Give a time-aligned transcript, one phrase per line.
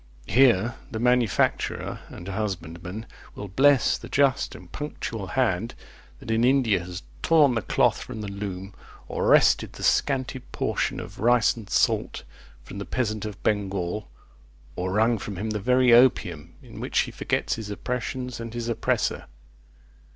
[0.25, 3.05] Here the manufacturer and husbandman
[3.35, 5.75] will bless the just and punctual hand
[6.19, 8.73] that in India has torn the cloth from the loom,
[9.07, 12.23] or wrested the scanty portion of rice and salt
[12.63, 14.09] from the peasant of Bengal,
[14.75, 18.67] or wrung from him the very opium in which he forgot his oppressions and his
[18.69, 19.25] oppressor.